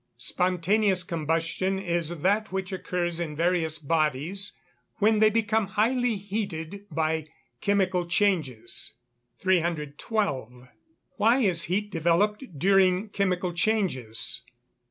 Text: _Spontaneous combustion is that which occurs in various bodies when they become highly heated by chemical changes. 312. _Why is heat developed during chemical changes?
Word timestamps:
_Spontaneous 0.17 1.03
combustion 1.03 1.77
is 1.77 2.21
that 2.21 2.51
which 2.51 2.71
occurs 2.73 3.19
in 3.19 3.35
various 3.35 3.77
bodies 3.77 4.53
when 4.95 5.19
they 5.19 5.29
become 5.29 5.67
highly 5.67 6.15
heated 6.15 6.85
by 6.89 7.27
chemical 7.61 8.07
changes. 8.07 8.95
312. 9.37 10.69
_Why 11.19 11.43
is 11.43 11.65
heat 11.65 11.91
developed 11.91 12.57
during 12.57 13.09
chemical 13.09 13.53
changes? 13.53 14.41